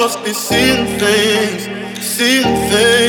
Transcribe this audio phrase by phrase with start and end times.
[0.00, 1.68] must be seeing things,
[2.02, 2.99] seeing things.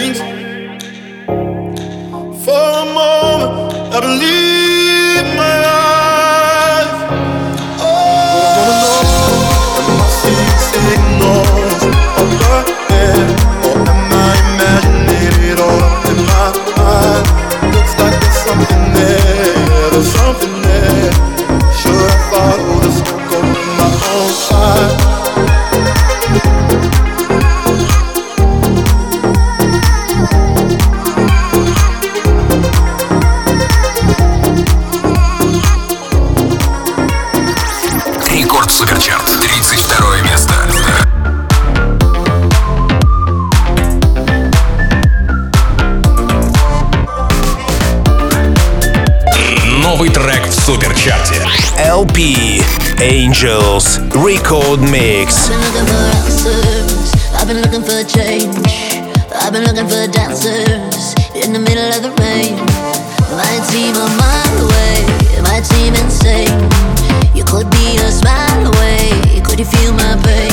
[70.12, 70.51] my baby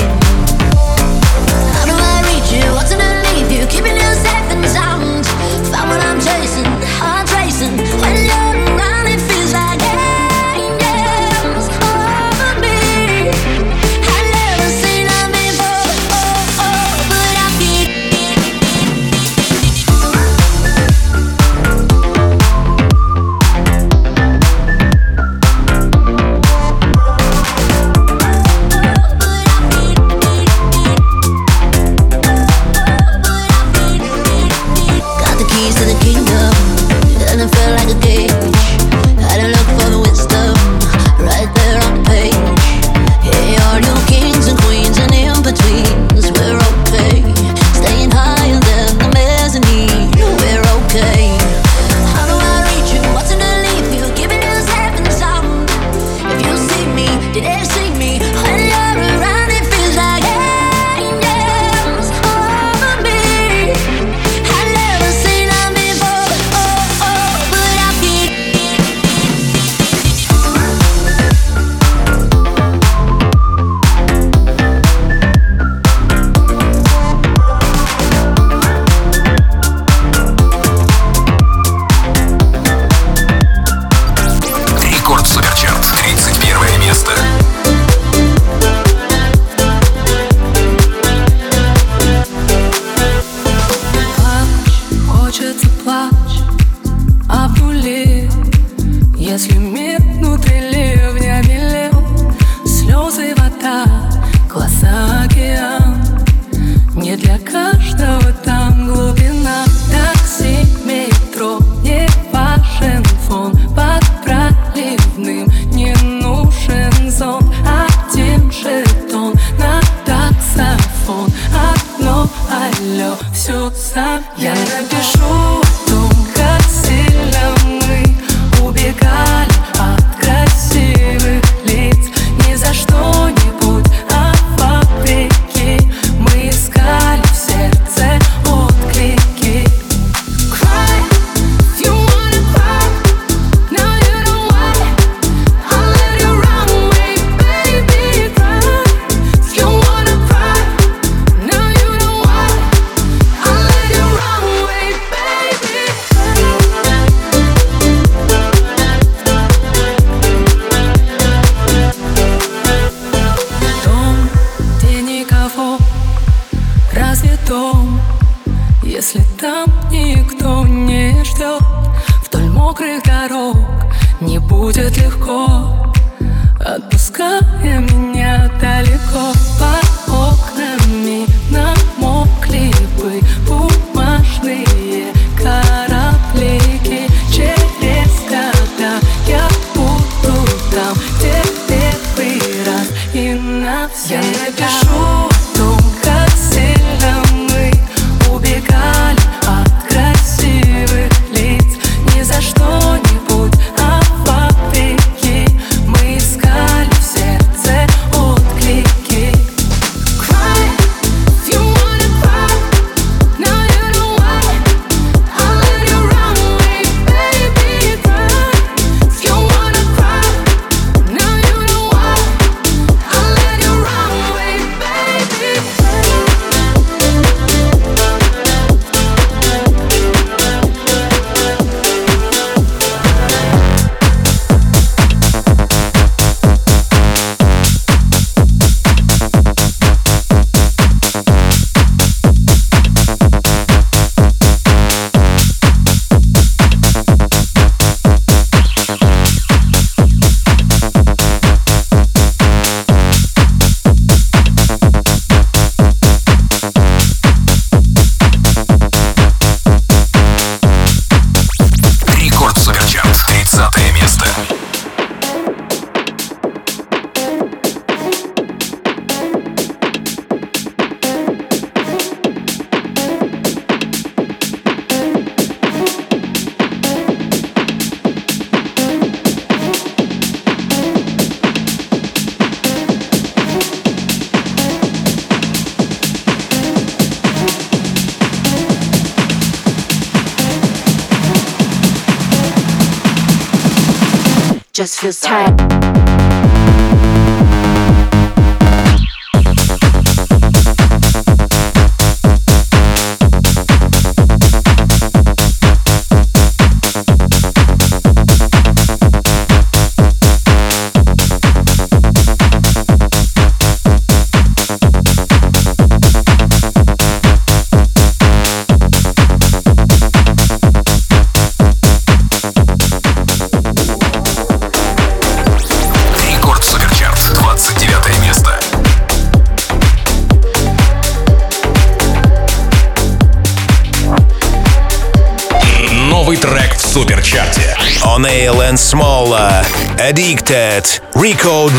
[340.09, 341.01] Addicted.
[341.21, 341.71] Record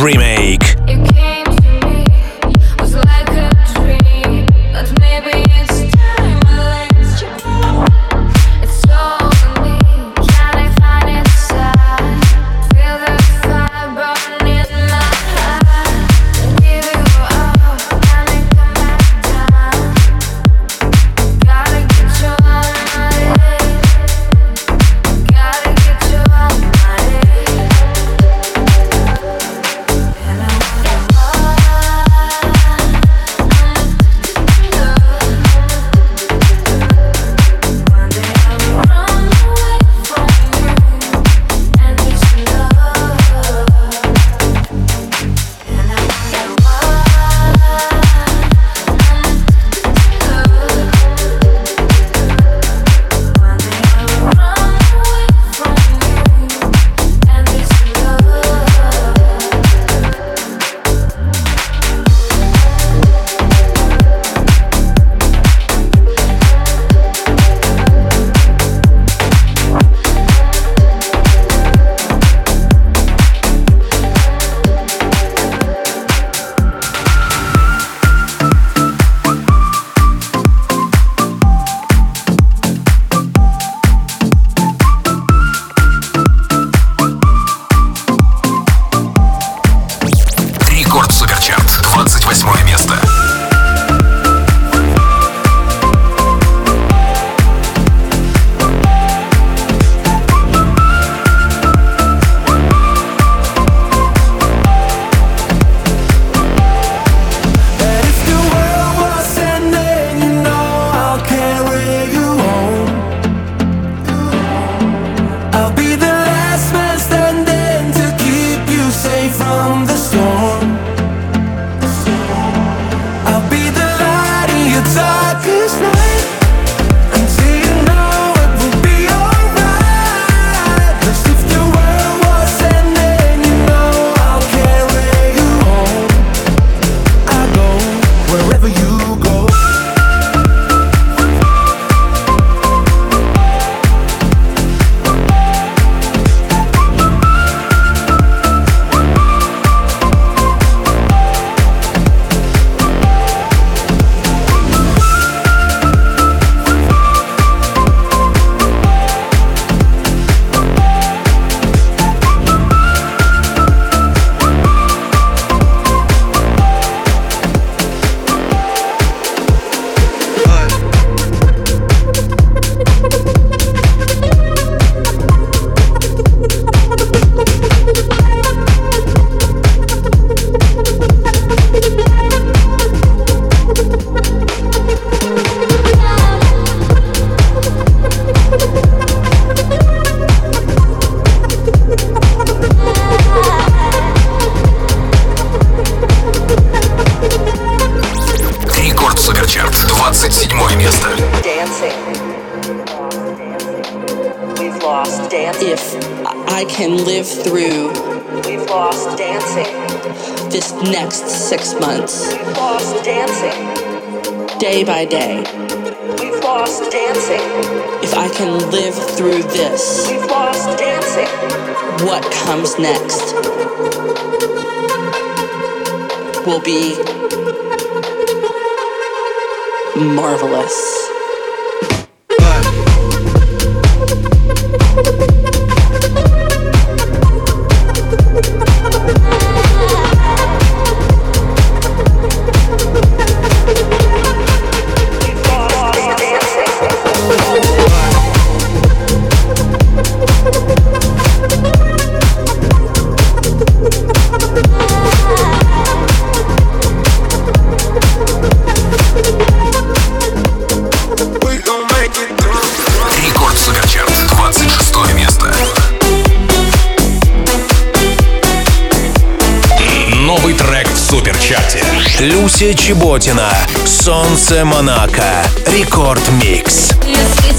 [272.73, 273.49] Чеботина.
[273.85, 275.43] Солнце Монако.
[275.67, 276.91] Рекорд Микс.
[277.05, 277.58] Если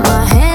[0.00, 0.47] my hand.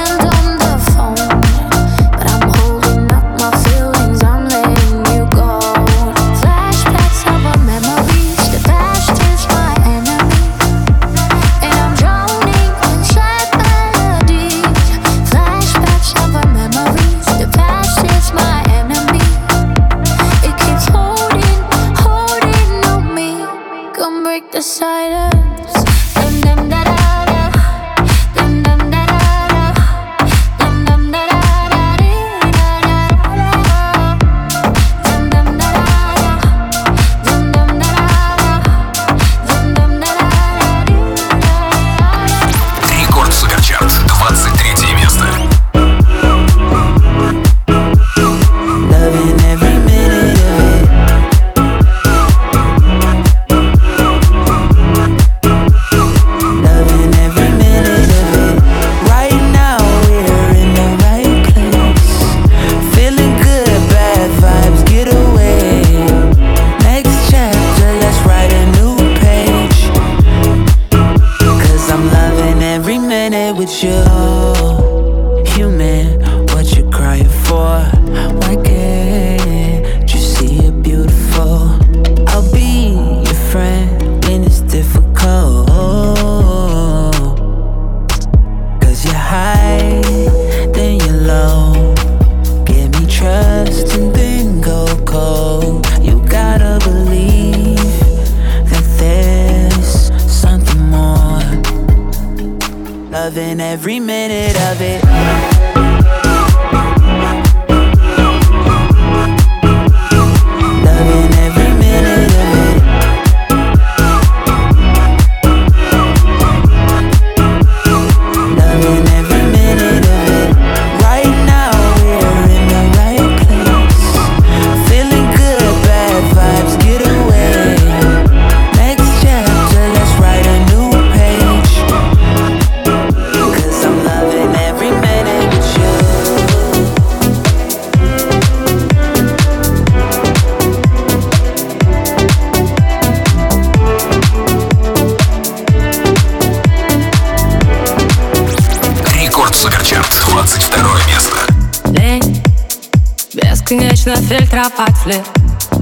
[154.37, 155.23] фильтровать флир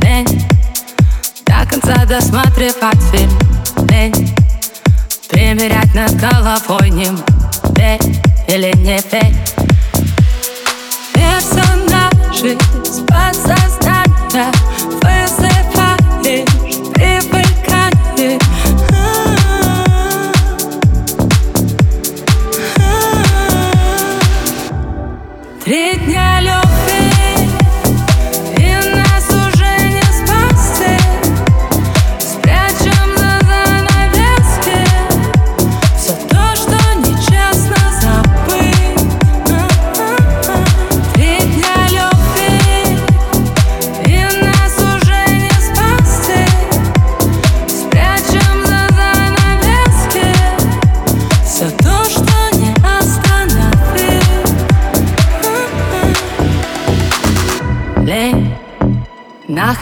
[0.04, 0.46] Лень
[1.46, 3.32] До конца досматривать фильм
[3.90, 4.36] Лень
[5.30, 7.18] Примерять над головой Ним,
[7.78, 8.02] Верь
[8.50, 9.36] или не верь
[11.14, 14.52] Персонажи с подсознания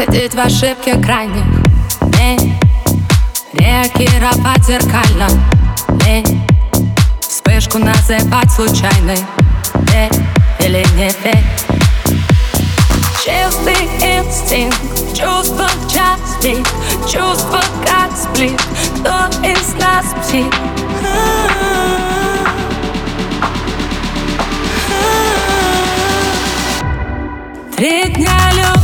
[0.05, 1.43] Ходить в ошибке крайних
[2.17, 2.57] Лень
[3.51, 5.27] э, Реагировать зеркально.
[6.05, 6.41] Лень
[7.19, 9.17] Вспышку называть случайной.
[9.91, 10.13] Верь
[10.61, 11.43] или не верь
[13.17, 14.79] Чистый инстинкт
[15.13, 16.65] Чувство час бит
[17.01, 18.61] Чувство как сплит
[19.01, 20.45] Кто из нас псих?
[27.75, 28.78] Три дня любви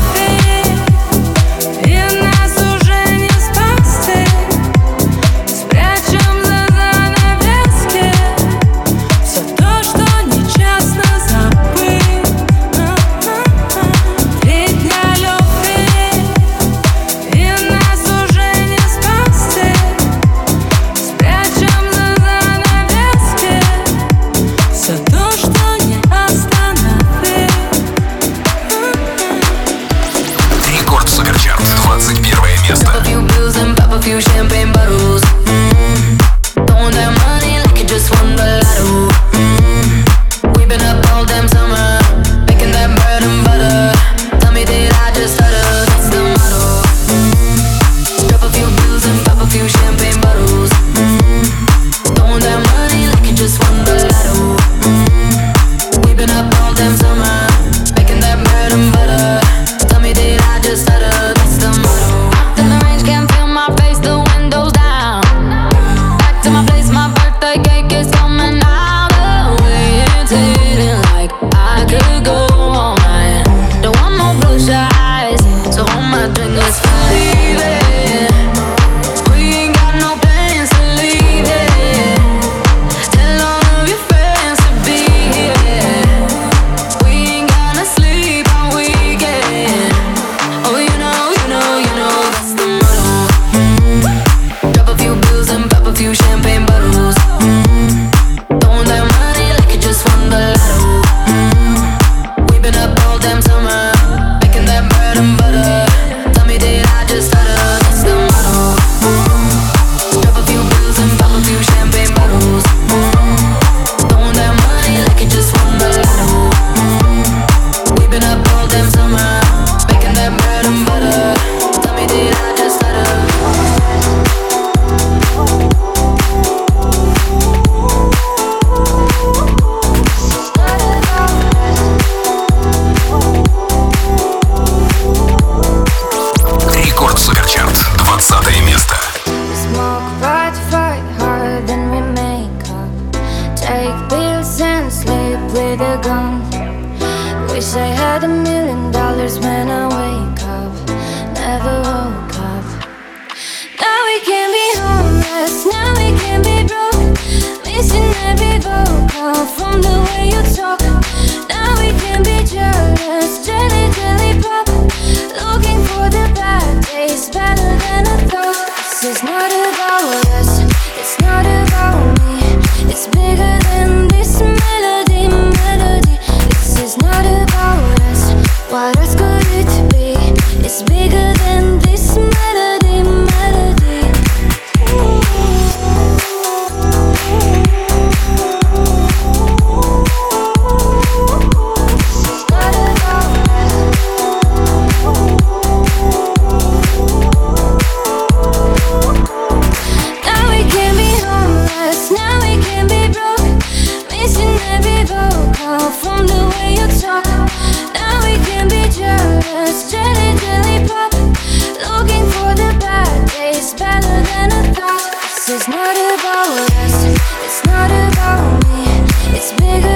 [214.26, 215.12] than I thought.
[215.22, 216.98] This is not about us,
[217.46, 219.95] it's not about me, it's bigger.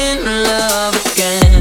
[0.00, 1.59] in love again.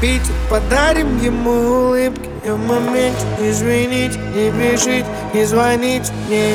[0.00, 3.26] Питер Подарим ему улыбки И в моменте.
[3.40, 6.54] Извините, не бежите, не звоните мне.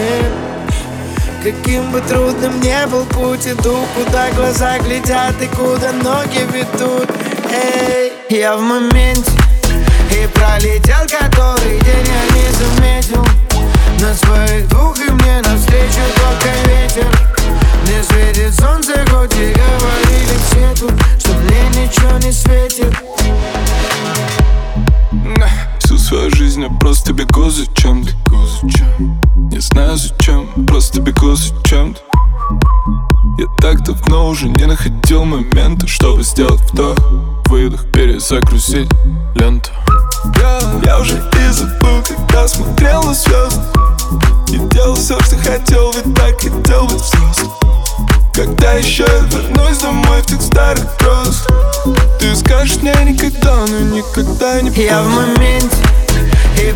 [1.43, 7.09] Каким бы трудным не был путь Иду, куда глаза глядят И куда ноги ведут.
[7.51, 9.31] Эй, я в моменте
[10.11, 12.07] И пролетел который день.
[12.07, 13.25] Я не заметил
[13.99, 17.07] На своих двух и мне навстречу только ветер.
[17.83, 20.93] Мне светит солнце, хоть и говорили все тут
[21.43, 22.93] мне ничего не светит.
[25.79, 28.11] Всю свою жизнь я просто бегу за чем-то.
[29.51, 32.01] Не знаю зачем, просто бегу за чем-то.
[33.37, 36.97] Я так давно уже не находил момента Чтобы сделать вдох,
[37.47, 38.89] выдох, перезагрузить
[39.35, 39.71] ленту.
[40.85, 43.61] Я уже и забыл, когда смотрел на звезды.
[44.49, 47.82] И делал все, что хотел, ведь так хотел быть взрослым
[48.33, 51.47] когда еще я вернусь домой в тех старых грозах
[52.19, 55.77] Ты скажешь мне никогда, но никогда не Я в моменте
[56.59, 56.73] И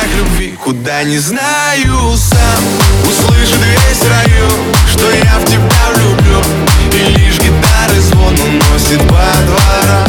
[0.00, 2.64] знак любви Куда не знаю сам
[3.02, 4.50] Услышит весь район,
[4.88, 6.40] что я в тебя влюблю.
[6.92, 10.08] И лишь гитары звон уносит по дворам.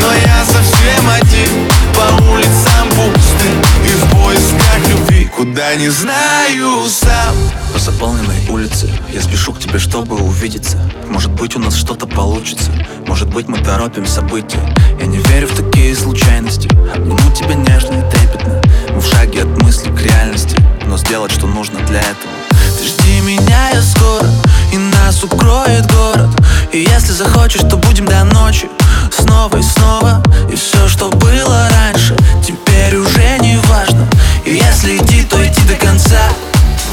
[0.00, 3.48] Но я совсем один по улицам пусты,
[3.84, 7.34] И в поисках любви куда не знаю сам.
[7.72, 10.78] По заполненной улице я спешу к тебе, чтобы увидеться.
[11.08, 12.70] Может быть у нас что-то получится.
[13.06, 14.60] Может быть мы торопим события
[15.00, 16.68] Я не верю в такие случайности.
[16.94, 18.61] Обниму тебя нежно и трепетно
[19.02, 22.32] в шаге от мысли к реальности Но сделать, что нужно для этого.
[22.78, 24.28] Ты жди меня, я скоро
[24.72, 26.30] И нас укроет город.
[26.72, 28.68] И если захочешь, то будем до ночи
[29.10, 30.22] Снова и снова.
[30.50, 34.08] И все, что было раньше Теперь уже не важно.
[34.44, 36.20] И если идти, то идти до конца.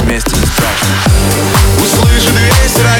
[0.02, 0.96] Вместе не страшно
[1.84, 2.99] Услышит весь район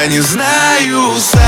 [0.00, 1.47] Я не знаю сам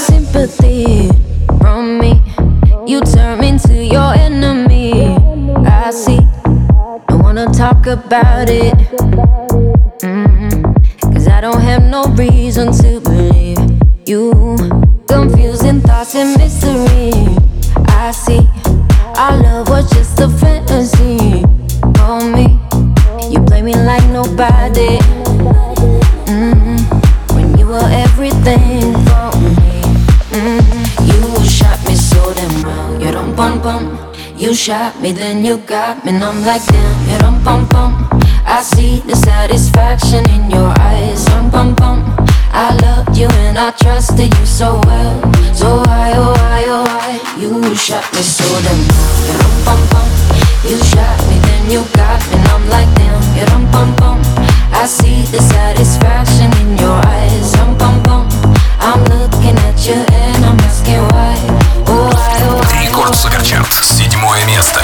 [0.00, 1.10] sympathy
[1.58, 2.22] from me.
[2.86, 5.16] You turn into your enemy.
[5.66, 6.20] I see.
[7.08, 8.74] Don't wanna talk about it.
[10.00, 11.12] Mm-mm.
[11.12, 13.00] Cause I don't have no reason to
[34.49, 37.09] You shot me, then you got me, and I'm like damn.
[37.09, 38.09] You don't bum bum.
[38.45, 41.25] I see the satisfaction in your eyes.
[41.25, 41.99] Bum bum bum.
[42.51, 45.15] I loved you and I trusted you so well.
[45.53, 47.19] So why, oh why, oh why?
[47.39, 49.15] You shot me so damn well.
[49.27, 50.07] You don't bum bum.
[50.63, 53.21] You shot me, then you got me, and I'm like damn.
[53.37, 54.19] You don't bum bum.
[54.71, 57.51] I see the satisfaction in your eyes.
[57.55, 58.23] Bum bum bum.
[58.79, 61.35] I'm looking at you and I'm asking why.
[61.87, 62.85] Oh why, oh why?
[62.85, 63.73] Рекорд Суперчарт.
[64.46, 64.79] Место.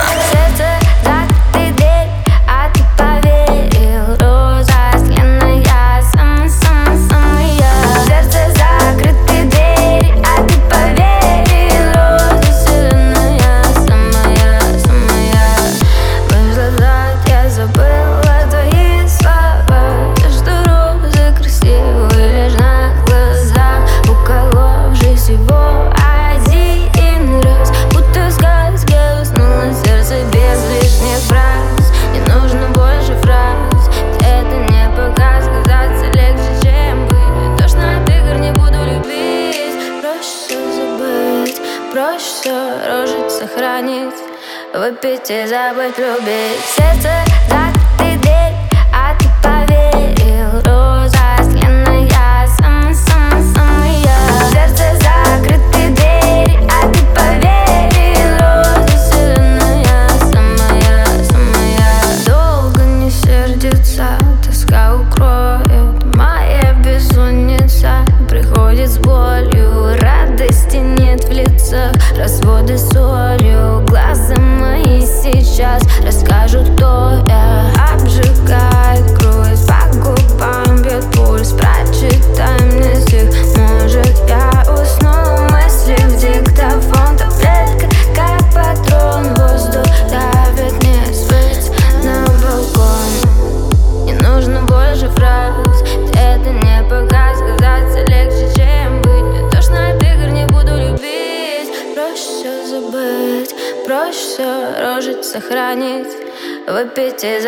[44.90, 47.75] with bitches, I went through big sister, doctor.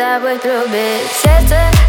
[0.09, 1.88] И забыть, любить Сердце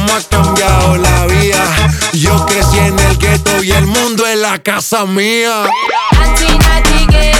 [0.00, 1.64] cómo ha cambiado la vida.
[2.12, 5.64] Yo crecí en el gueto y el mundo es la casa mía.
[5.64, 7.39] Al.